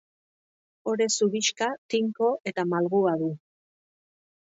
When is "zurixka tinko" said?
1.17-2.33